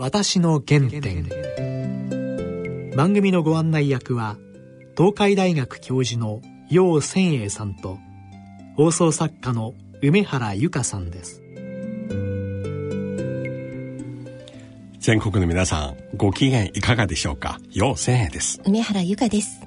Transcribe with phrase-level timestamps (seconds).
[0.00, 1.28] 私の原点。
[2.94, 4.36] 番組のご案内役は
[4.96, 6.40] 東海大学教授の
[6.70, 7.98] 楊千栄さんと
[8.76, 11.42] 放送作家の梅原由香さんです。
[15.00, 17.58] 全国の皆さんご機嫌いかがでしょうか？
[17.72, 18.60] 楊千栄です。
[18.64, 19.60] 梅原由香です。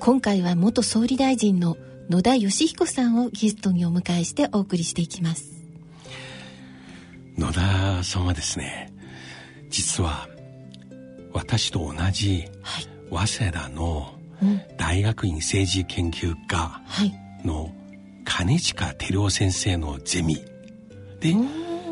[0.00, 1.76] 今回は元総理大臣の
[2.10, 5.52] 野田義彦さんをゲストにお迎えしてお送りしていきます。
[7.38, 8.91] 野田さんはですね
[9.72, 10.28] 実は
[11.32, 12.44] 私と同じ
[13.10, 14.14] 早稲田の
[14.76, 16.80] 大学院政治研究科
[17.44, 17.74] の
[18.24, 20.36] 金近照夫先生のゼミ
[21.20, 21.34] で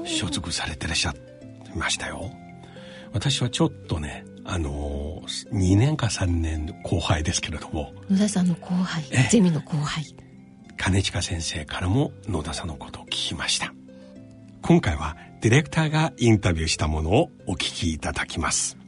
[0.05, 1.15] 所属されてらっしゃ
[1.75, 2.31] いましたよ。
[3.13, 5.23] 私はちょっとねあの
[5.53, 7.93] 2年か3年後輩ですけれども。
[8.11, 9.03] 野田さんの後輩。
[9.31, 10.05] ゼミの後輩。
[10.77, 13.70] 金近先生からも野田さんのことを聞きました
[14.71, 18.79] 今回はディレクターがインタビューしたものをお聞きいただきます。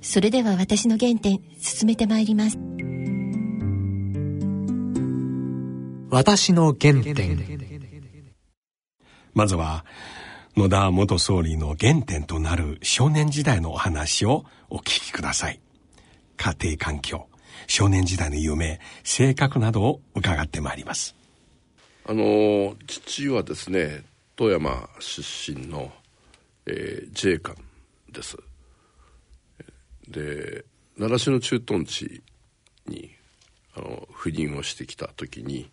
[0.00, 2.56] それでは私の原点進めてまいります。
[6.08, 7.58] 私の原点。
[9.34, 9.84] まずは
[10.56, 15.60] 野田元総理の原点となる少年時代のお話をお聞きください。
[16.36, 17.26] 家庭環境
[17.66, 21.16] 少年時代の夢性格などを伺ってまいります。
[22.06, 24.08] あの父はですね
[24.40, 25.92] 富山出身の、
[26.64, 27.54] えー、自衛官
[28.10, 28.38] です
[30.08, 30.64] で
[30.96, 32.22] 習志野駐屯地
[32.86, 33.10] に
[33.76, 35.70] あの赴任をしてきた時に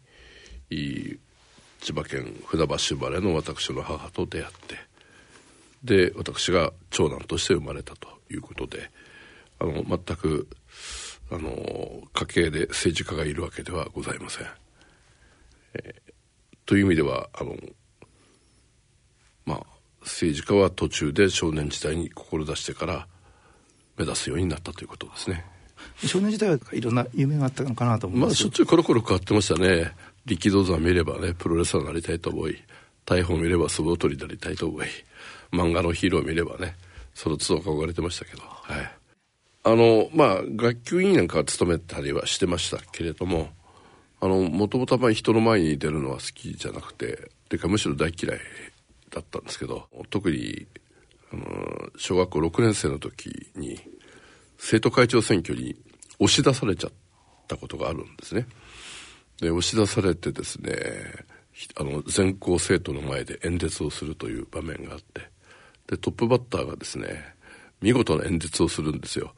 [0.70, 4.48] 千葉県船橋生まれの私の母と出会っ
[5.86, 8.92] てで私が長男として生まれたということで
[9.60, 10.50] あの全く
[11.32, 14.48] あの家系で政治家がいるわけではございません。
[15.76, 16.14] えー、
[16.66, 17.56] という意味ではあの
[19.48, 19.66] まあ、
[20.02, 23.08] 政治家は途中で少年時代に志してから
[23.98, 25.46] 目指すようになったということですね。
[26.06, 29.94] 少年時代はいろんな夢があったのかなと思いますまあしょっちゅうコロコロ変わってましたね。
[30.26, 32.58] 力道山見ればねプロレスラーになりたいと思い
[33.06, 34.88] 大砲見れば相撲取りになりたいと思い
[35.54, 36.76] 漫画のヒーロー見ればね
[37.14, 38.42] その都度憧れてましたけど。
[38.44, 38.92] はい。
[39.64, 43.50] あのまあ学級委員なんかは務めたりはしてましたけれども
[44.20, 48.40] あのもともと人の前に出るのは好きじゃなくてていうかむしろ大嫌い
[49.18, 50.68] だったんですけど特に
[51.34, 51.44] あの
[51.98, 53.80] 小学校6年生の時に
[54.58, 55.76] 生徒会長選挙に
[56.20, 56.92] 押し出されちゃっ
[57.48, 58.48] たことがあるんですね。
[59.42, 60.72] で押し出されてですね
[61.76, 65.30] あの全校生徒の前で演説をするという場面があって
[65.88, 67.36] でトップバッターがですね
[67.82, 69.34] 見事な演説をするんですよ。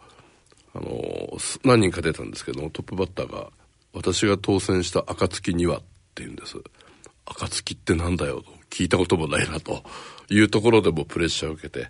[0.74, 3.50] あの何人か出たんですけどもトップバッターが
[3.94, 5.86] 「私が当選した暁には」って
[6.24, 6.58] 言うんです。
[7.26, 9.84] 暁ってなんだよと聞いたこともないなと
[10.30, 11.90] いうところでもプレッシャーを受けて。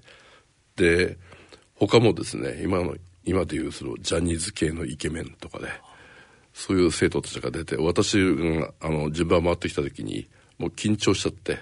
[0.76, 1.18] で
[1.76, 2.96] 他もですね今の
[3.26, 5.72] 今でいうそのジャニーズ系のイケメンとかで、ね、
[6.54, 11.60] そういう生徒たちが出て私があの順番回ってきた時にもう緊張しちゃって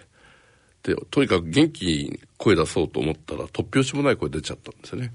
[0.84, 5.14] でとにかく元気に声出そうと思ったら突拍子もない声出ちゃったんですよね。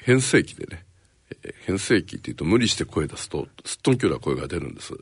[0.00, 0.84] 変声期でね
[1.66, 4.94] 変声期っていうと無理して声出すとすっとんきょうな声が出るんです。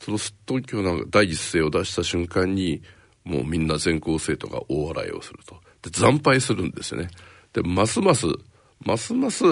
[0.00, 2.82] そのすっとんきょうな第一声を出した瞬間に
[3.24, 5.60] もうみんな全校生徒が大笑いをすると。
[5.88, 7.08] で、惨敗するんですよね。
[7.52, 8.26] で、ますます、
[8.84, 9.44] ますます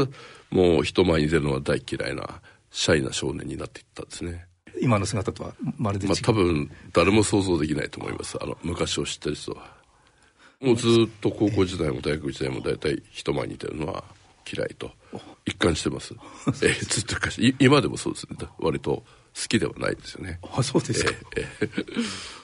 [0.51, 4.47] もう人前に出るのは大嫌いな、シャイな少年になっていったんですね。
[4.81, 6.11] 今の姿とはまるで違う。
[6.11, 8.39] まあ多分誰も想像できないと思います。
[8.41, 9.81] あの、昔を知ってる人は。
[10.61, 14.05] もうずっと高校時代も大学時代も大体人前に出るのは
[14.53, 14.91] 嫌いと
[15.47, 16.15] 一貫してます。
[16.63, 17.17] えー、ずっと
[17.59, 18.37] 今でもそうですね。
[18.59, 19.05] 割と好
[19.49, 20.39] きではないですよね。
[20.43, 21.13] あ、そうですか。
[21.37, 22.40] えーえー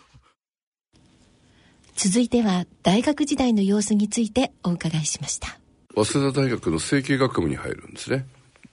[1.97, 5.59] 続いては大学時代の様子についてお伺いしました。
[5.95, 8.27] 早稲田大学の政経学部に入るんですね。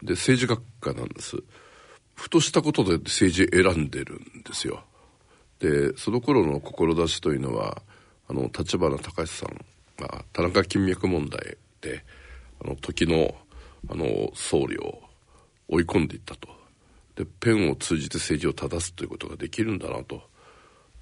[0.03, 1.37] で政治学科なんです。
[2.15, 4.83] ふとしたことで政治選んでるんですよ。
[5.59, 7.81] でその頃の志というのは
[8.27, 9.65] あの立花隆さん
[9.97, 12.03] が田中金脈問題で
[12.61, 13.35] あの時の
[13.89, 15.01] あの総理を
[15.69, 16.49] 追い込んでいったと。
[17.15, 20.32] でペンを通じて政治を正すということができるんだなと。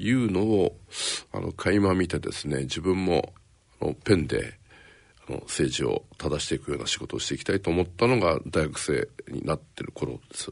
[0.01, 0.75] いうのを
[1.31, 3.33] あの垣間見てですね自分も
[3.80, 4.56] あのペンで
[5.27, 10.51] あの政治を正していくような仕事をしていきたいと思ったのが大学生になってる頃です。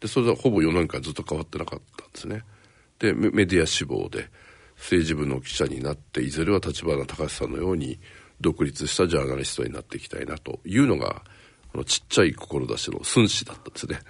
[0.00, 2.42] でそれはほぼ4年間ずっと変わってなかったんですね。
[2.98, 4.28] でメディア志望で
[4.76, 7.98] 政治部の記者になっていずれは立花隆さんのように
[8.40, 11.22] 独立したジャーナリストになっていきたいなというのが
[11.74, 14.00] あのちっちゃい志の寸志だったんですね。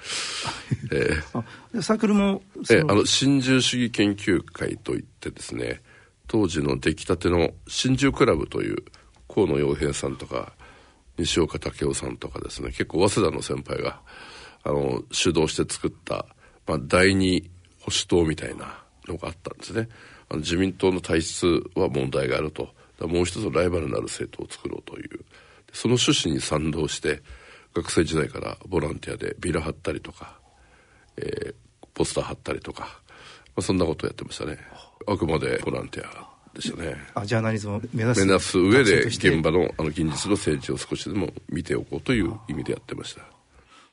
[0.92, 5.82] えー、サークルもえー、あの新自由主義研究会といってですね
[6.26, 8.84] 当時の出来たての新自由クラブという
[9.28, 10.52] 河野洋平さんとか
[11.18, 14.00] 西岡武雄さんとかですね結構早稲田の先輩が
[14.64, 16.26] あの主導して作った、
[16.66, 17.50] まあ、第二
[17.80, 19.88] 保守党みたいなのがあったんですね。
[20.28, 22.68] あの自民党の体質は問題があると。
[23.00, 25.24] もう一つライバルになる政党を作ろうという。
[25.72, 27.22] その趣旨に賛同して
[27.74, 30.38] 学生時代からボランティアでビラ貼ったりとか、
[31.16, 31.54] えー、
[31.94, 32.88] ポスター貼ったりとか、ま
[33.56, 34.58] あ、そんなことをやってましたね。
[35.06, 36.96] あくまでボランティアでしたね。
[37.14, 43.22] あジャーナリズムを目指す目指す上で現場のあの現実の政治を少しでも見ておこうという意味でやってました。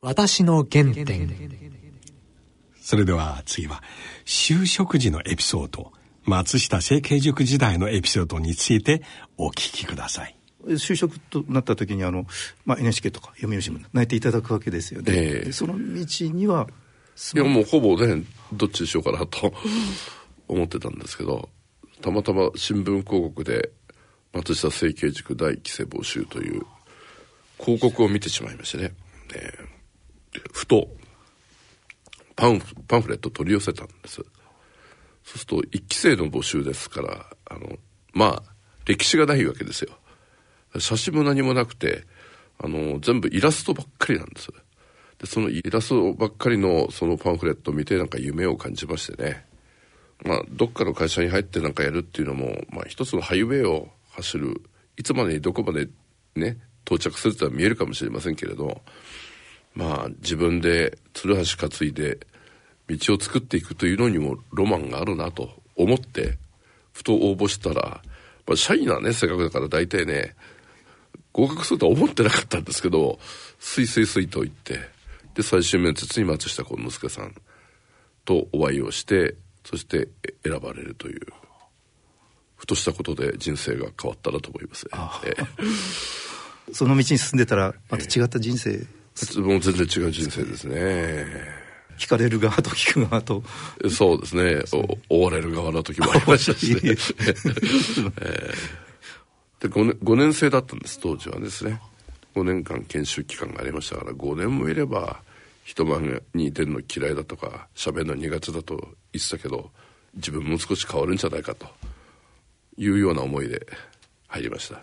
[0.01, 1.75] 私の原点。
[2.85, 3.81] それでは次は
[4.25, 5.91] 就職時のエピソード
[6.23, 9.01] 松下政経塾時代のエピソードについて
[9.37, 10.35] お聞きください
[10.67, 12.25] 就職となった時にあの、
[12.65, 16.67] まあ、NHK とか読売新聞泣いていただくわけですよね、えー、その道には
[17.33, 19.53] いやもうほぼねどっちにしようかなと
[20.47, 21.49] 思ってたんですけど
[22.01, 23.71] たまたま新聞広告で
[24.33, 26.63] 松下政経塾第1期生募集という
[27.59, 28.93] 広告を見てしまいましてね、
[29.33, 30.89] えー、ふと
[32.35, 34.21] パンパンフレット取り寄せたんです。
[35.25, 37.77] そうすると1期生の募集ですからあの
[38.13, 39.97] まあ歴史がないわけですよ
[40.79, 42.03] 写真も何もなくて
[42.59, 44.49] あの全部イラストばっかりなんです。
[45.19, 49.45] でそのイラストばっかりのそのパンフレットを見てなんか夢を感じましてね。
[50.23, 54.61] まあどっかの会社に入ってなんかやるっていうのも、まあ、一つのハイウェイを走る
[54.97, 55.89] いつまでにどこまで
[56.35, 58.81] ね到着するとは見えるかもしれませんけれど
[59.73, 62.19] まあ自分でつるはし担いで
[62.87, 66.37] 道を作っていくというのにもロマンがあるなと思って
[66.93, 68.01] ふと応募したら、
[68.47, 70.35] まあ、シャイなね性格だから大体ね
[71.35, 73.19] 合格するとは思ってなかったんですけど
[73.59, 74.79] すいすいすいと言って
[75.33, 77.35] で最終面接に松下幸之助さん
[78.23, 79.35] とお会いをして
[79.65, 80.07] そして
[80.45, 81.27] 選ばれるという
[82.55, 84.87] ふとしたことで人生が変わったなと思います、
[85.25, 85.35] え
[86.69, 88.87] え、その道に進んでたらまた違った人生、え
[89.35, 91.25] え、もう全然違う人生ですね。
[91.97, 93.41] 聞かれる側と聞く側と。
[93.89, 94.63] そうですね。
[95.09, 96.79] 追われる側の時もありましたしね、
[98.21, 98.84] えー
[99.59, 101.81] で 5, 年5年生だったんです当時はですね。
[102.35, 105.21] 5年間研修期間がありましたから5年もいれば
[105.63, 108.75] 人前に出るの嫌いだとか喋るの苦手だと
[109.13, 109.71] 言ってたけど
[110.15, 111.67] 自分も少し変わるんじゃないかと
[112.77, 113.65] いうような思いで
[114.27, 114.81] 入りました。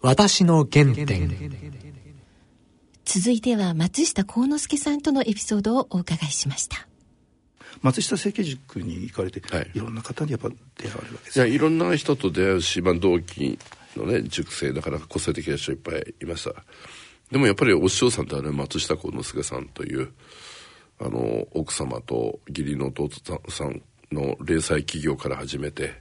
[0.00, 1.88] 私の原点。
[3.04, 6.87] 続いては松下幸之助さんとのエピソードをお伺いしました
[7.82, 13.58] 松下政経塾に行かれて、はい、いろんな方にやっぱ出会われるわけですいやいろんな人と出会うし、まあ、同期
[13.96, 16.64] のね塾生なかなか個性的な人いっぱいいました。
[17.30, 20.12] でもやっぱりお師匠さんってあれ松下幸之助さんという
[20.98, 23.10] あの奥様と義理の弟
[23.48, 26.00] さんの零細企業から始めて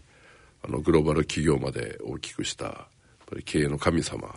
[0.63, 2.75] あのグローバル企業まで大きくしたやっ
[3.29, 4.33] ぱり経営の神様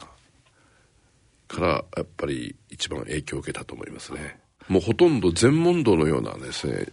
[1.47, 4.41] からやっぱり一番影響を受けたと思いますね。
[4.69, 6.87] もうほとんど全問答のようなですね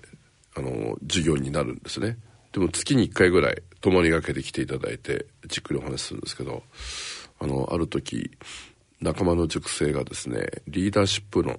[0.58, 2.18] あの授業になるんですね。
[2.52, 6.64] でも月に1回ぐらい泊まりがけで来ていただいてじっくりお話しするんですけど
[7.40, 8.32] あのある時
[9.00, 11.58] 仲間の塾生がですねリーダーシップ論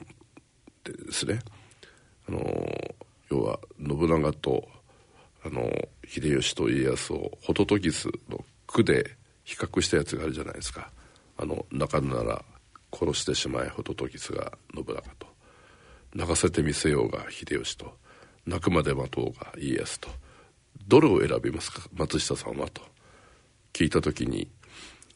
[0.83, 1.39] でですね。
[2.29, 2.41] あの
[3.31, 4.69] 要は信長と
[5.45, 5.71] あの
[6.05, 10.91] 秀吉と家康をホトトギスの句で比較したやつがあるじゃないですか。
[11.37, 12.45] あの泣かぬなら
[12.93, 15.29] 殺してしまえホトトギスが信長と。
[16.15, 17.97] 泣かせてみせようが秀吉と。
[18.49, 20.09] 泣くまで待とうが家康と。
[20.87, 21.83] どれを選びますか？
[21.95, 22.83] 松下さんはと。
[23.73, 24.49] 聞いた時に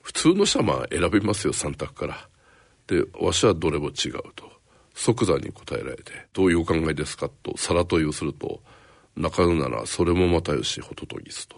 [0.03, 2.29] 普通の人は選びますよ3択から。
[2.87, 4.53] でわしはどれも違うと。
[4.95, 7.31] 即座に答えられてどういうお考えですか？
[7.43, 8.61] と皿問いをすると
[9.17, 11.57] 泣かぬならそれもまたよしホトトギスと。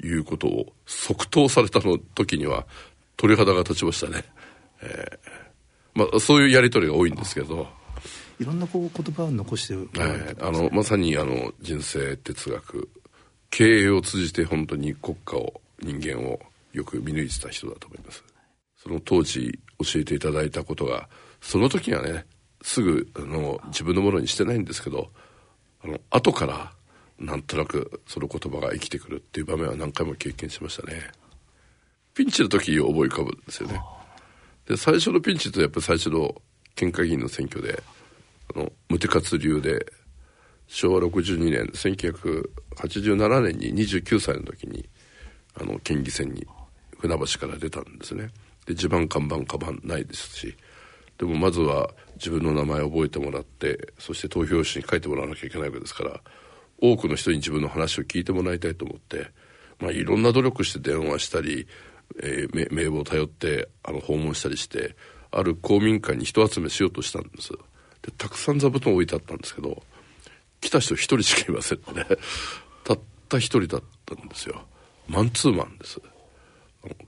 [0.00, 2.66] いうことを即答されたの時には
[3.16, 4.22] 鳥肌が立ちましたね、
[4.80, 7.66] えー、まあそういうやり取りが多いんですけど。
[8.40, 12.88] いろんなこう言葉を残してる、ね、あのまさにあの人生哲学。
[13.50, 16.38] 経営を通じて本当に国家を人間を
[16.72, 18.24] よく見抜いてた人だと思います。
[18.76, 21.08] その当時教えていただいたことが
[21.40, 22.26] その時はね
[22.62, 25.10] すぐあの自分のものにしてないんですけど
[25.82, 26.72] あの後から
[27.18, 31.10] なんとなくその言葉が生きてくるっていう場面は何回も経験しましたね。
[32.14, 33.80] ピンチの時思い浮かぶんですよね。
[34.66, 36.34] で最初のピンチとやっぱり最初の
[36.74, 37.82] 県会議員の選挙で
[38.54, 39.86] あの無手活流で
[40.66, 44.88] 昭和62年1987年に29歳の時に
[45.60, 46.46] あの県議選に
[46.98, 48.28] 船橋から出たんですね。
[48.66, 50.56] で地盤看板カバンないですし
[51.16, 56.20] でもまずは自分の名前を覚えてもらってそして投票紙に書いてもらわなきゃいけないわけですから
[56.80, 59.30] 多くの人に自分の話を聞いてもらいたいと思って、
[59.80, 61.66] まあ、いろんな努力して電話したり
[62.22, 64.96] えー、名簿を頼ってあの訪問したりして
[65.30, 67.52] ある公民館に人集めしようとしたんです。
[68.02, 69.82] でたくさん座布団置いてあったんですけど
[70.60, 72.04] 来た人一人しかいませんね。
[72.84, 74.66] たった一人だったんですよ。
[75.06, 76.00] マンツーマンです。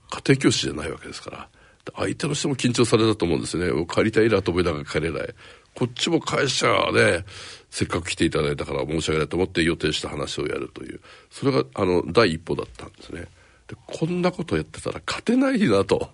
[0.09, 1.49] 家庭教師じゃないわけですから。
[1.95, 3.71] 相手の人も緊張されたと思うんですね。
[3.87, 5.35] 帰りたいなと思いながら帰れない。
[5.73, 7.25] こっちも会社で
[7.69, 11.01] せっかく来ていただいたから申し訳ないと思って予定した話をやるという。
[11.29, 13.27] それがあの第一歩だったんですね。
[13.67, 16.11] でこんなことやってたら勝てないなと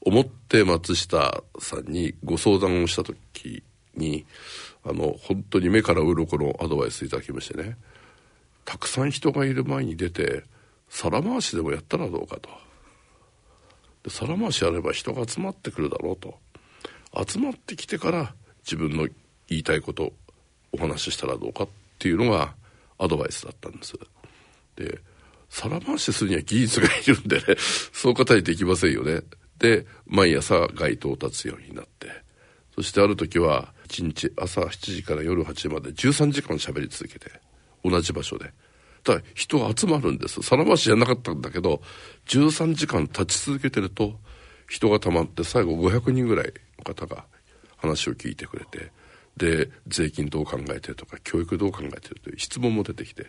[0.00, 3.62] 思って松下さんにご相談をした時
[3.96, 4.26] に
[4.84, 7.76] あの本当に目から鱗のアドバイスいただきましてね。
[8.64, 10.44] たくさん人がいる前に出て
[10.88, 12.48] 皿回しでもやったらどうかと。
[14.02, 16.38] で皿回しやれば人が集まってくるだろうと。
[17.26, 18.34] 集まってきてから
[18.64, 19.06] 自分の
[19.48, 20.12] 言いたいこと
[20.72, 22.54] お話ししたらどうかっていうのが
[22.98, 23.94] アドバイスだったんです。
[24.76, 24.98] で
[25.48, 27.42] 皿回しするには技術がいるんでね
[27.92, 29.22] そう方にできませんよね。
[29.58, 32.24] で毎朝街頭を立つようになって。
[32.74, 37.30] そしてある時は1日朝7時から夜8時まで13時間喋り続けて
[37.84, 38.52] 同じ場所で。
[39.04, 40.42] ただ人が集まるんです。
[40.42, 41.82] さ回しじゃなかったんだけど
[42.26, 44.14] 13時間立ち続けてると
[44.68, 47.24] 人がたまって最後500人ぐらいの方が
[47.76, 48.90] 話を聞いてくれて
[49.36, 53.26] で税金どう考えてるとか教育どう考えてるという質問も出てきて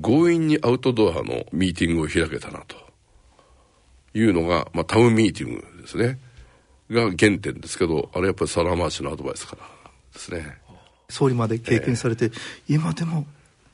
[0.00, 2.76] 強引にアウトドアのミーティングを開けたなと。
[4.14, 6.18] いうのが、まあ、タウンミーティングですね。
[6.90, 9.77] が原点ですけどあれやっぱり皿回しのアドバイスから。
[10.18, 10.58] ですね。
[11.08, 12.32] 総理まで経験されて、えー、
[12.74, 13.26] 今でも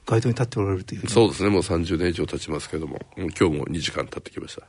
[0.06, 1.48] 街頭に立っておられるというそうですね。
[1.48, 4.62] もう30年以上経ちますけども今日も2時間経ってきました。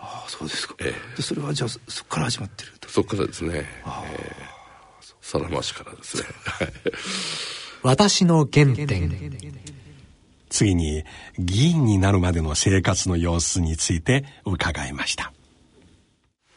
[0.00, 2.88] ああそうですか、えー、それはじゃあそこから始まってると。
[2.88, 6.24] そこからですね、えー、皿回しからですね。
[7.82, 9.58] 私の原点。
[10.50, 11.04] 次に
[11.38, 15.32] 議員になるまでの生活の様子について伺いました。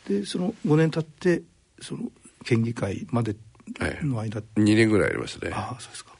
[0.07, 1.43] でその5年経って
[1.81, 2.09] その
[2.45, 3.35] 県議会まで
[3.79, 5.53] の間、はい、2年ぐらいありましたね。
[5.53, 6.11] ああそうですか。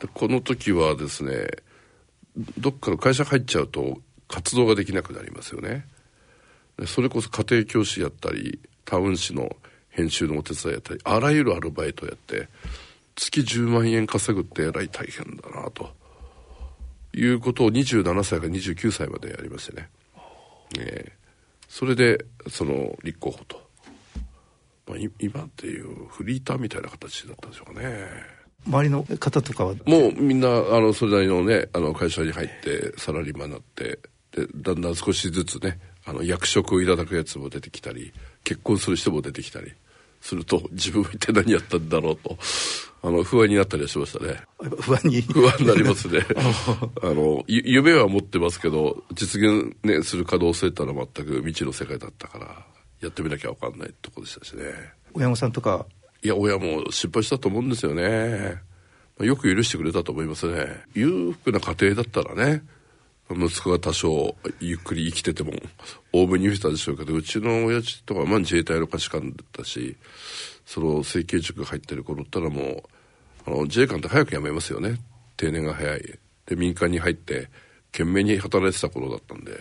[0.00, 1.48] でこの時はですね
[2.58, 5.86] どっかの会社入っちゃうと活動ができなくなりますよね。
[6.86, 9.56] それこそ家庭教師やったりタウン誌の
[9.90, 12.48] 編集のお手伝いやったりあらゆるアルバイトやって
[13.16, 16.00] 月10万円稼ぐってえらい大変だなと。
[17.12, 19.88] いうことを27歳から29歳までやりましてね、
[20.78, 21.12] えー、
[21.68, 23.59] それでその立候補と、
[24.90, 28.40] まあ、今っていうフリーターみたいな形だったんでしょうかね。
[28.66, 29.74] 周りの方とかは？
[29.86, 34.00] もうみんなあのそれなりのねあの会社に入ってサラリーマンになって
[34.32, 38.12] でだんだん少しずつねあの役職をいただくやつも出てきたり
[38.44, 39.72] 結婚する人も出てきたり
[40.20, 42.36] すると自分は一体何やったんだろうと
[43.02, 44.42] あの不安になったりはしましたね。
[44.80, 45.22] 不安に？
[45.22, 46.20] 不安になりますね。
[47.02, 52.66] あの夢は持ってますけど実現、ね、する可能性ってのは全く未知の世界だったから
[53.00, 54.64] やってみなきゃ分かんないとこでしたしね。
[55.14, 55.86] 親御さんとか。
[56.22, 58.58] いや親も失敗したと思うんですよね。
[59.20, 60.82] よく許してくれたと思いますね。
[60.94, 62.62] 裕福な家庭だったらね
[63.30, 65.52] 息子が多少ゆっくり生きてても
[66.12, 69.96] オーブンに許したでしょうけどうちの親父とか、まあ、自衛隊の価値観だったし
[70.66, 72.82] その整形塾入ってる頃ったらもう
[73.46, 74.96] あの自衛官って早く辞めますよね。
[75.36, 76.18] 定年が早い。
[76.46, 77.48] で民間に入って
[77.92, 79.52] 懸命に働いてた頃だったんで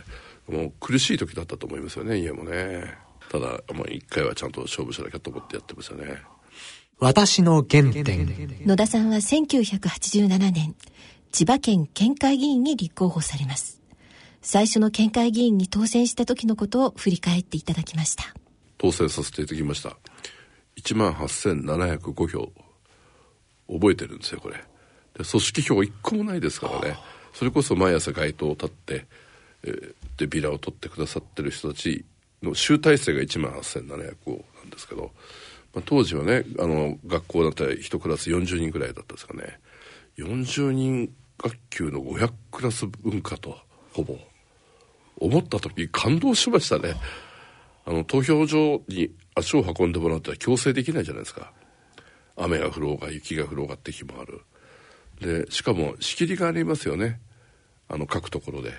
[0.48, 2.98] もう苦しい時だったと思いますよね家もね
[3.30, 6.22] ただもう一回はちゃんと勝負しなきゃと思ってやってましたね。
[7.00, 8.28] 私の原点。
[8.66, 10.76] 野田さんは1987年
[11.32, 13.80] 千葉県県会議員に立候補されます。
[14.42, 18.34] 最初の県会議員に当選した時のことを振り返っていただきました。
[18.78, 19.96] 当選させていただきました。
[20.78, 22.52] 1万8705票。
[23.72, 24.56] 覚えてるんですよこれ。
[24.56, 26.98] で組織票1個もないですからね。
[27.34, 29.06] それこそ毎朝街頭を立って、
[29.64, 32.06] えー、でビラを取ってくださってる人たち
[32.44, 35.12] の集大成が1万8705なんですけど
[35.74, 39.60] まあ、当時はねあの学校だったら1クラス40人ぐらいだったんですかね。
[40.18, 43.58] 40人学級の500クラス分かと
[43.94, 44.18] ほぼ。
[45.18, 46.96] 思った時感動しましたね。
[47.86, 51.52] あの投票所に足を運んでもらったら強制できないじゃないですか。
[52.36, 54.42] 雨が降ろうが雪が降ろうがって日もある。
[55.22, 57.20] でしかも仕切りがありますよね。
[57.88, 58.74] あの書くところで。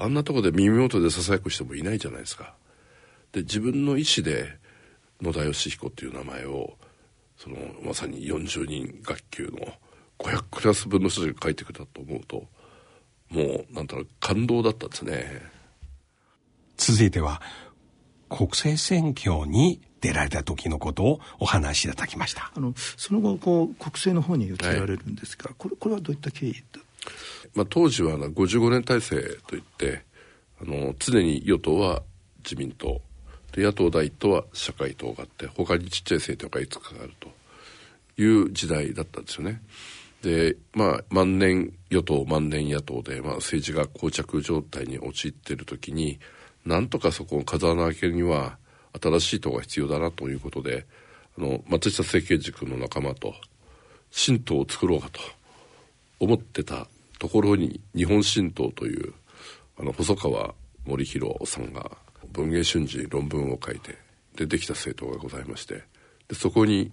[0.00, 2.54] あんなとこで耳元でささやく人もいないじゃないですか。
[3.32, 4.58] で自分の意思で
[5.20, 6.74] 野田義彦っていう名前を
[7.36, 9.72] そのまさに40人学級の
[10.18, 12.44] 500クラス分の人が書いてくれたと思うと
[13.30, 15.42] もうなんだろう感動だったんですね。
[16.76, 17.42] 続いては
[18.28, 22.52] 国政選挙に出られた時のことをお話しいただきました。
[22.54, 26.80] あのその後こう国政の方に移られるんですが、はい、これこれはどういった経緯だ
[27.54, 30.04] まあ、当時は55年体制といって
[30.60, 32.02] あの常に与党は
[32.44, 33.00] 自民党
[33.52, 37.28] で野党第一党は社会党があって他にちっちゃい政党がいくつかあると
[38.20, 39.62] いう時代だったんですよね。
[40.22, 46.18] でまあ万年与党万年野党で、まあ、政治が膠着状態に陥っている時に
[46.66, 48.58] なんとかそこを風穴開けるには
[49.00, 50.86] 新しい党が必要だなということで
[51.38, 53.34] あの松下政権塾の仲間と
[54.10, 55.20] 新党を作ろうかと
[56.18, 56.88] 思ってた
[57.18, 59.12] ところに日本新党という
[59.78, 61.90] あの細川森弘さんが
[62.32, 63.98] 文藝春秋論文を書いて
[64.36, 65.82] でできた政党がございまして
[66.28, 66.92] でそこに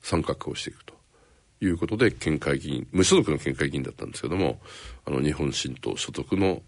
[0.00, 0.96] 参画をしていくと。
[1.58, 4.60] いうことで県会議員無所属の県会議員だったんですけども
[5.06, 6.60] あの日本新党所属の、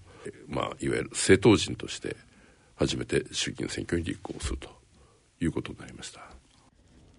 [0.49, 2.17] まあ、いわゆる政党人として
[2.75, 4.79] 初めて衆議院選挙に立候補すると。
[5.41, 6.21] いうことになりました。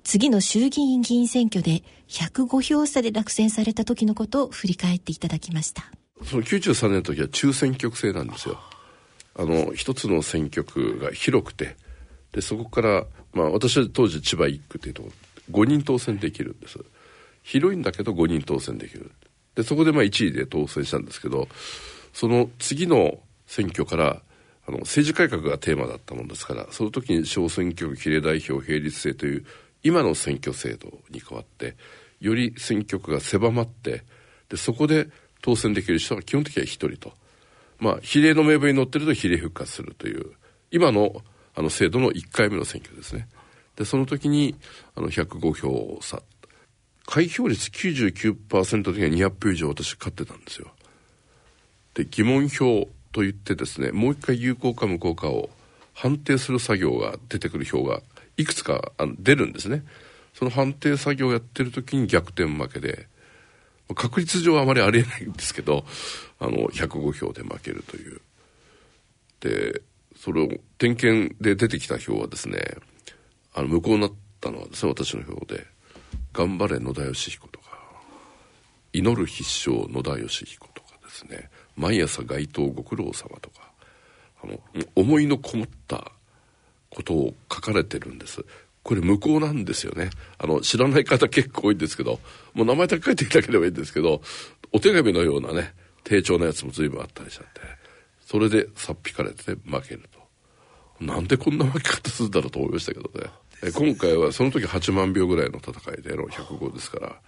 [0.04, 5.84] 次の衆議院議員選挙で105票差で落選された時のことを振り返っていただきました。
[6.24, 8.60] その93年の時は中選挙区制なんですよ
[9.40, 11.78] あの一つの選挙区が広くて
[12.34, 15.12] でそこからまあ私は当時千葉1区っていうとこ
[15.52, 16.78] 5人当選できるんです。
[17.42, 19.12] 広いんだけど5人当選できる。
[19.56, 21.48] でそこでまあ1位で当選したんですけど
[22.14, 23.18] その次の
[23.48, 24.22] 選挙から
[24.68, 29.46] あの政治改革がテーマだったもんですからその時に小選挙区比例代表並立制という
[29.84, 31.76] 今の選挙制度に変わって
[32.20, 34.04] より選挙区が狭まって
[34.50, 35.10] でそこで
[35.42, 37.19] 当選できる人は基本的には1人と。
[37.80, 40.32] まあ比例の名簿に載ってると比例復活するという
[40.72, 41.22] 今の
[41.56, 43.28] あの制度の1回目の選挙ですね。
[43.76, 44.56] でその時に
[44.96, 46.22] あの105票差。
[47.06, 50.72] 開票率99%的には200票以上私勝ってたんですよ。
[51.96, 55.50] で疑問票といってですねもう一回有効か無効かを
[55.94, 58.02] 判定する作業が出てくる票が
[58.38, 59.84] いくつか出るんですね。
[60.34, 63.09] その判定作業をやってる時に逆転負けで
[63.96, 65.84] 確率上はあまりありえないんですけど
[66.40, 68.22] あの105票で負けるという。
[69.40, 69.82] で
[70.16, 72.60] それを点検で出てきた票はですね
[73.54, 75.66] あの無効になったのはですね私の票で
[76.34, 77.80] 「頑張れ野田義彦」とか
[78.92, 83.72] 「祈る必勝野田義彦」とかですね「毎朝街頭ご苦労様」とか
[84.44, 84.60] あの
[84.96, 86.12] 思いのこもった
[86.90, 88.46] ことを書かれてるんです。
[88.84, 90.10] これ無効なんですよね。
[90.38, 92.20] あの知らない方結構多いんですけど
[92.54, 94.22] もう名前だけ書いていただければいいんですけど
[94.72, 97.62] お手紙のようなね低調なやつも随分あったりしちゃって
[98.26, 100.20] それでさっぴかれて負けると。
[101.00, 103.30] なんでこんな負け方するんだろうと思いましたけどね。
[103.64, 107.22] え今回はその時8万票ぐらいの戦いでの105ですから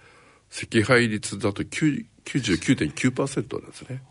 [0.50, 4.02] 赤敗率だと99.9%なんですね。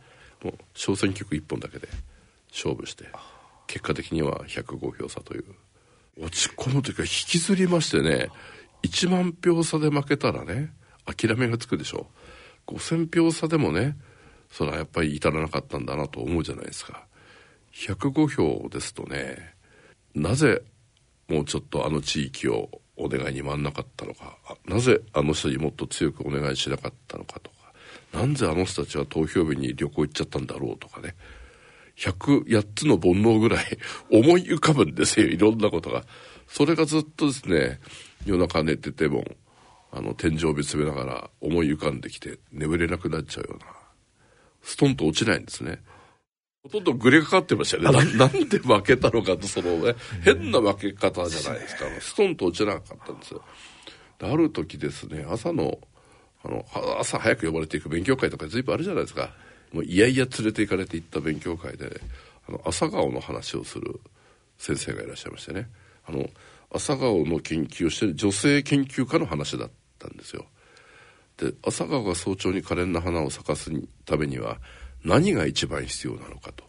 [0.44, 1.88] もう小選挙区1本だけで
[2.52, 3.06] 勝負して
[3.68, 5.46] 結果的には105票差という
[6.22, 8.30] 落ち込むというか引きずりましてね
[8.84, 10.72] 1万票差で負けたらね
[11.06, 12.08] 諦めがつくでしょ
[12.68, 13.98] 5000票差でもね
[14.52, 17.06] それはやっぱり至らなかったんだなと思うじゃないですか。
[17.74, 19.56] 105票ですとね
[20.14, 20.62] なぜ
[21.30, 27.74] もうちょっとあの地域をお願いに回んなかったのかなぜあの人にもっと強くお願いしなかったのかとか
[28.14, 31.16] なぜあの人たちは投票日に旅行行っちゃったんだろうとかね
[31.98, 33.78] 108つの煩悩ぐらい
[34.12, 36.06] 思い浮かぶんですよいろんなことが
[36.48, 37.80] それがずっとですね
[38.26, 39.26] 夜中寝てても
[39.92, 43.66] あの天井を見つめながら思い浮かんできて眠れなくなっちゃうような
[44.62, 45.82] ストンと落ちないんですね
[46.64, 48.16] ほとんどグレがかかってましたよね。
[48.18, 51.86] な なんで負けたのかと、そのね、変な負け方じゃないですか。
[52.00, 53.44] ストンと落ちなかったんですよ。
[54.20, 55.80] ある時ですね、朝の、
[56.44, 56.66] あの、
[57.00, 59.34] 朝早く呼ばれていく勉強会とか随分あるじゃないですか。
[59.74, 62.02] もういやいや連れて行かれて行った勉強会で、
[62.48, 64.00] あの、朝顔の話をする
[64.58, 65.70] 先生がいらっしゃいましてね。
[66.06, 66.30] あの、
[66.74, 70.46] 朝顔の研究をしてる女性研究家の話だったんですよ。
[71.38, 73.72] で、朝顔が早朝に可憐な花を咲かす
[74.06, 74.58] ためには、
[75.04, 76.64] 何が一番必要なのかと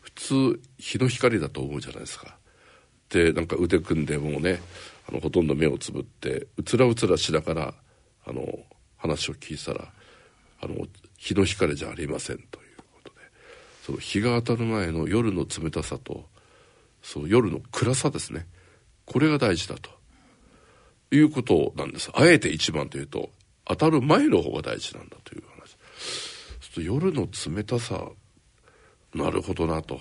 [0.00, 2.36] 普通日の光だと思うじゃないですか
[3.10, 4.60] でなんか腕組んでもうね
[5.08, 7.74] あのほとんど目をつぶってうつらうつらしながら
[8.26, 8.46] あの
[8.96, 9.88] 話を聞いたら
[10.62, 10.86] あの
[11.20, 13.16] 日の光じゃありませんということで
[13.84, 16.24] その日が当たる前の夜の冷たさと
[17.02, 18.46] そう夜の暗さですね。
[19.04, 19.90] これが大事だと
[21.10, 22.10] いうことなんです。
[22.14, 23.30] あえて一番というと
[23.64, 25.76] 当たる前の方が大事なんだという話。
[26.74, 28.08] と夜の冷たさ
[29.14, 30.00] なるほどなと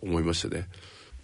[0.00, 0.58] 思いましてね。
[0.58, 0.66] やっ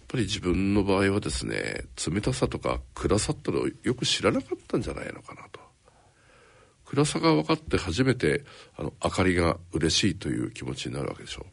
[0.07, 5.58] ぱり自分の場合はですね冷たさとか暗さってのをよく知らなかったんじゃないのかなと。
[6.91, 8.43] 暗さが分かって初めて
[8.75, 11.45] あの明かりが嬉しいという気持ちになるわけでしょ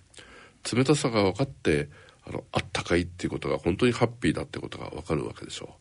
[0.72, 0.76] う。
[0.76, 1.88] 冷たさが分かって
[2.26, 5.76] あのあったかいっていうことが本当にハッピーだってことが分かるわけでしょ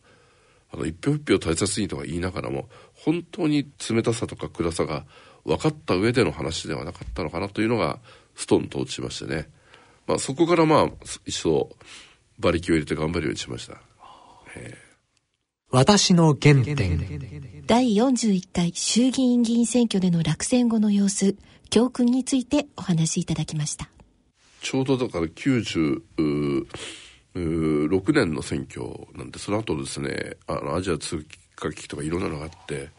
[0.72, 0.74] う。
[0.74, 5.06] あの一票一票大切にとか言いながらも本当に冷たさとか暗さが
[5.44, 7.98] 分かった上での話ではなかったのかなというのが
[8.34, 9.48] ストンと落ちましてね、
[10.06, 10.88] まあ、そこからまあ
[11.24, 11.70] 一層
[12.38, 13.80] 馬力を入れて頑張るようにしました、
[14.56, 14.85] えー、
[15.70, 17.64] 私の原点。
[17.66, 21.36] 第41回衆議院議員選挙での落選後の様子
[21.70, 23.88] 教訓についてお話しいただきました。
[24.62, 26.66] ちょうどだから96
[28.12, 31.26] 年の選挙なんでその後ですねあのアジア通
[31.56, 32.90] 貨危機とかいろんなのがあって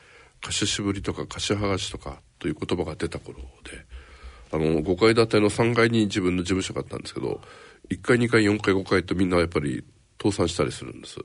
[0.42, 3.46] 貸し渋りとか貸し剥がしとかという言葉が出た頃で
[4.52, 7.42] あの5階建ての3階に自分の事務所があったんですけど
[7.90, 9.84] 1階2階4階5階とみんなやっぱり
[10.22, 11.18] 倒産したりするんです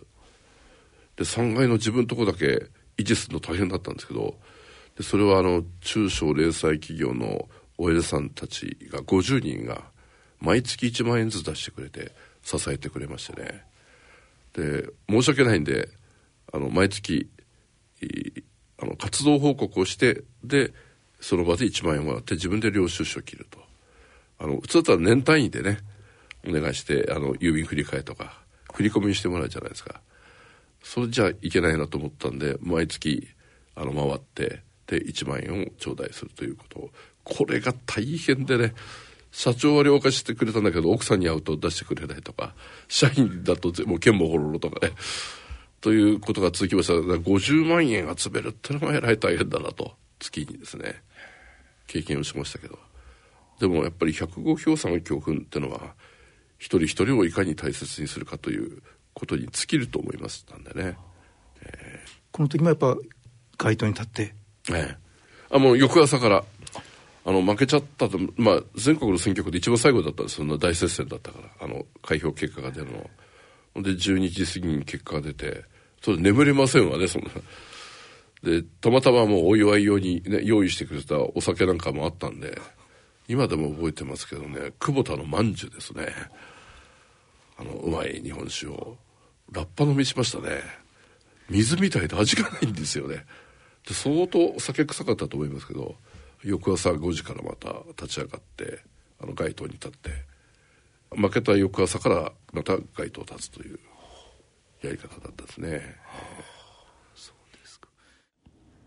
[1.16, 2.66] で3階の自分のとこだけ
[2.98, 4.36] 維持するの大変だったんですけど
[4.96, 7.48] でそれはあの中小零細企業の
[7.78, 9.82] OL さんたちが50人が
[10.40, 13.64] 毎月1万円ずつ出してくれて支えてくれましてね。
[14.54, 15.88] で申し訳ないんで
[16.52, 17.30] あの毎月
[18.78, 20.72] あの活動報告をしてで
[21.20, 23.60] その場で1万円もらって自分で領収書を切ると。
[24.38, 25.78] あの普通だったら年単位でね
[26.46, 28.40] お願いしてあの郵便振り替えとか
[28.74, 30.00] 振り込みにしてもらうじゃないですか。
[30.82, 33.28] それじゃいけないなと思ったんで毎月
[33.74, 36.90] あの回ってで1万円を頂戴するということ。
[37.24, 38.74] これが大変でね
[39.30, 42.54] 社長は了解してくれたんだけど奥さんに会うと出してくれないとか
[42.88, 44.92] 社員だともう剣もほろろとかね
[45.80, 46.94] ということが続きました。
[46.94, 51.02] だから50万円集めるってのがえらい大変だなと月にですね
[51.86, 52.78] 経験をしましたけど。
[53.60, 55.94] でもやっぱり105票差の教訓ってのは
[56.58, 58.82] 一人一人をいかに大切にするかという
[59.14, 60.96] ことに尽きると思いましたんでね、
[61.62, 62.96] えー、この時もやっぱ
[63.58, 64.34] 街頭に立って。
[64.70, 64.96] ええ。
[65.50, 66.44] あもう翌朝から
[67.24, 70.36] あの負けちゃったと、まあ、全国の選挙区で一番最後だったんです。
[70.36, 71.48] そんな大接戦だったから。
[71.60, 73.10] あの開票結果が出るの。
[73.82, 75.64] で12時過ぎに結果が出て
[76.02, 77.30] それ眠れませんわねそんな。
[78.42, 82.60] でたまたまもうお祝い用に、ね、用意してくれたお酒なんかもあったんで
[83.28, 86.08] 今でも覚えてますけどね久保田のまんじゅうですね。
[87.56, 88.96] あのうまい日本酒を
[89.52, 90.62] ラッパ飲みしましたね。
[91.48, 93.24] 水みたいで味がないんですよね。
[93.86, 95.96] で相当酒臭かったと思いますけど
[96.44, 98.80] 翌朝5時からまた立ち上がって
[99.20, 100.10] あの街頭に立って
[101.10, 103.78] 負けた翌朝からまた街頭立つという
[104.82, 105.96] やり方だったですね。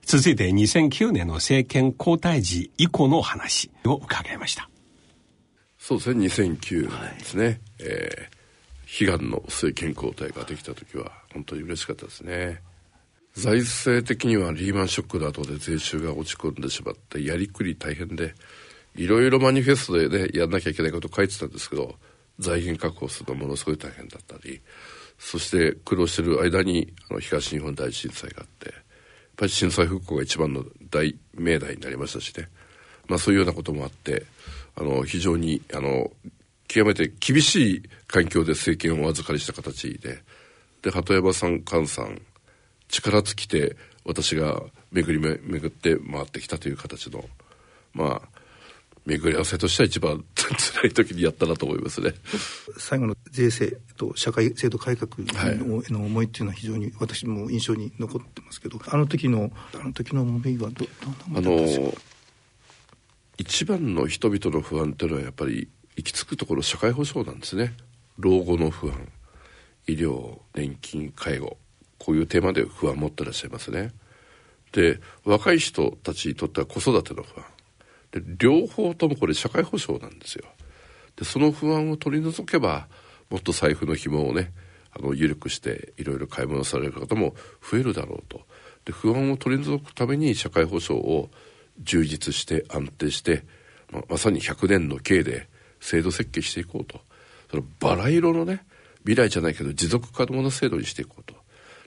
[0.08, 4.70] 続いて2009年の政権交代時以降の話を伺いました。
[5.80, 8.35] そうですね2009年ですね、はい、えー、
[9.00, 12.62] 悲願の政権交代ができた時は本当に嬉しかったですね。
[13.36, 18.34] 財政的にはリーマンショックの後で税収が落ち込んでしまってやりくり大変で
[18.96, 21.96] いろいろマニフェストでねやんなきゃいけないこと書いてたんですけど
[22.40, 24.62] 財源確保するのものすごい大変だったり
[25.20, 28.82] そして苦労してる間にあの東日本大震災があってやっ
[29.36, 32.48] ぱり震災復興が一番の大命題になりましたしね、
[33.08, 34.26] まあ、そういうようなこともあって
[34.78, 36.10] あの非常にあの
[36.76, 40.22] 極めて厳しい環境で政権をお預かりした形で。
[40.82, 42.22] で鳩山さん菅さん
[42.90, 44.62] 力尽きて私が
[44.92, 47.24] 巡り巡って回ってきたという形の
[47.94, 48.28] まあ
[49.06, 52.14] 巡り合わせとしては一番辛い時にやったなと思いますね。
[52.78, 55.12] 最後の税制と社会制度改革
[55.50, 60.86] への思いっていうのは非常に私も印象に残ってますけどあの時のあの時の思いはど
[61.32, 61.86] どんなものですか？
[63.38, 67.74] 一番の人々の不安っていうのはやっぱり行き着くところ社会保障なんですね。
[68.18, 69.08] 老後の不安
[69.88, 71.58] 医療年金介護
[71.98, 73.92] こういうテーマで不安を持ってらっしゃいますね。
[74.72, 77.46] で若い人たちにとっては子育ての不安。
[78.12, 80.46] で両方ともこれ社会保障なんですよ。
[81.16, 82.88] でその不安を取り除けば
[83.30, 84.52] もっと財布の紐をね
[84.92, 88.42] あの緩くしていろいろ買い物される方も増えるだろうと。
[88.86, 91.30] で不安を取り除くために社会保障を
[91.80, 93.44] 充実して安定して、
[93.92, 95.48] まあまさに100年の計で
[95.86, 97.00] 制度設計していこうと。
[97.50, 98.66] そのバラ色のね
[99.00, 101.36] 未来じゃないけど持続可能な制度にしていこうと。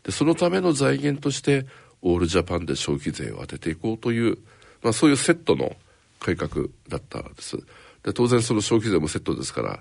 [0.04, 1.66] でそのための財源として
[2.00, 4.38] オールジャパンで消費税を当てていこうという、
[4.82, 5.74] まあ、そういうセットの
[6.20, 7.58] 改革だったんです。
[8.04, 9.80] で当然その消費税もセットですから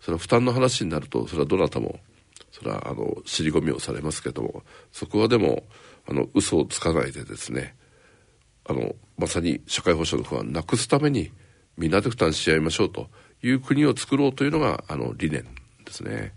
[0.00, 2.00] それは負担の話になるとそれはどなたも
[2.50, 5.62] それはあの尻込みをされますけどもそこはでも
[6.08, 7.76] あの嘘をつかないでですね
[8.66, 11.30] あのまさに社会保障の不安なくすために
[11.78, 13.08] みんなで負担し合いましょうと。
[13.42, 15.44] いう国を作ろうというのがあの理念
[15.84, 16.32] ですね。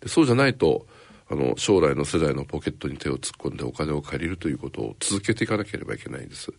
[0.00, 0.86] でそうじゃないと
[1.28, 6.52] あの将来の世代のポケットに手を突っ込んでお金を借りるということを続けていかなければいけないんです。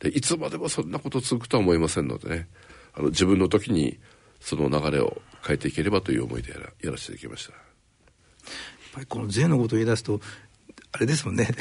[0.00, 2.48] でいつまでもそんなこと続くとは思いませんのでね。
[2.94, 3.98] あの自分の時に
[4.40, 7.52] その流れを変えていければという思いでやらやらせていただきました。
[7.52, 7.62] やっ
[8.94, 10.20] ぱりこの税のことを言い出すと
[10.92, 11.48] あれですもんね。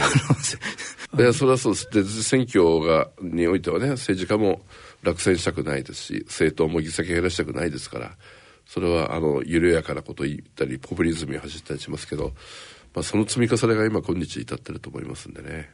[1.18, 1.90] いやそれはそうです。
[1.92, 4.62] で選挙がにおいてはね政治家も
[5.04, 8.16] 落選したくないですし政党も議席減らしたくないですから
[8.66, 12.34] それはあの緩やかなことを言ったりポピュリズムに走ったりしますけど、
[12.94, 15.72] まあ、その積み重ねが今今日至ってると思いますんでね。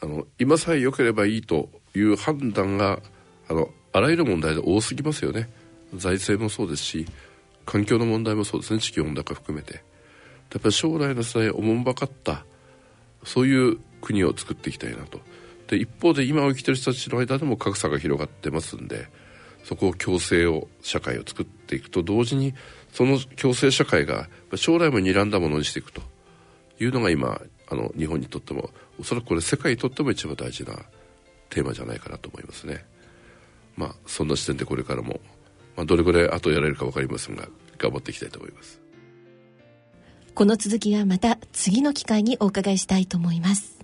[0.00, 3.00] あの今さえ良ければいいという判断が
[3.48, 5.48] あのあらゆる問題で多すぎますよね。
[5.94, 7.06] 財政もそうですし
[7.64, 8.80] 環境の問題もそうですね。
[8.80, 9.82] 地球温暖化含めて
[10.52, 12.44] やっぱり将来の世代おもんばかった
[13.24, 15.20] そういう国を作っていきたいなと
[15.68, 19.08] で一方で今を生きてる人たちの間でも格差が広がってますんで
[19.64, 22.54] そこを共生を社会を作っていくと同時に
[22.92, 26.00] その共生社会が将来も睨んだものにしていくと
[26.80, 30.74] いうのが今あの日本にとってもおそらくこれ世界にとっても一番大事な
[31.50, 32.84] テーマじゃないかなと思いますね。
[33.76, 35.20] まあそんな視点でこれからも、
[35.76, 38.80] まあ、どれぐらい後やられるか分かりませんが頑張っていきたいと思います。
[40.38, 43.80] この続きはまた次の機会にお伺いしたいと思います。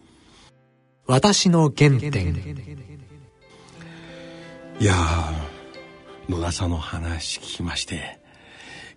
[1.05, 2.33] 私の原点。
[4.79, 4.95] いや
[6.29, 8.21] 野田さんの話聞きまして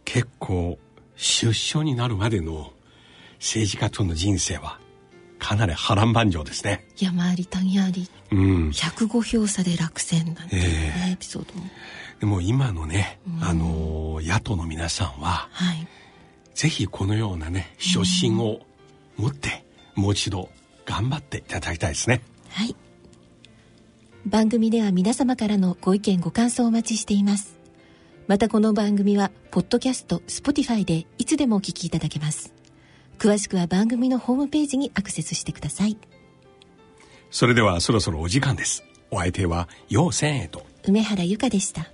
[0.05, 0.77] 結構
[1.15, 2.73] 出所になるまでの
[3.39, 4.79] 政治家との人生は
[5.39, 6.85] かなり波乱万丈ですね。
[6.95, 11.65] 山あり谷あり、うん、105票差で落選なんていうね、えー、エピソードも。
[12.19, 15.87] でも今のね、うん、あの野党の皆さんは、はい、
[16.57, 18.61] ぜひこのようなね初心を
[19.15, 20.49] 持って、もう一度
[20.87, 22.23] 頑張っていただきたいですね。
[22.49, 22.75] はい。
[24.25, 27.59] 番組では皆様からのご意見ご感想をお待ちしています。
[28.25, 32.55] またこの番組はポッドキャスト Spotify でいつでもお聞きいただけます。
[33.19, 35.95] 詳しくは番組のホームページにアクセスしてください。
[37.29, 38.83] それではそろそろお時間です。
[39.11, 41.91] お相手は陽千恵と梅原由香でした